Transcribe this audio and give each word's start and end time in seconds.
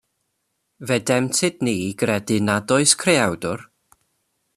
Fe 0.91 0.95
demtid 1.09 1.61
ni 1.67 1.75
i 1.89 1.93
gredu 2.03 2.37
nad 2.47 2.67
oes 2.77 2.93
Creawdwr. 3.03 3.59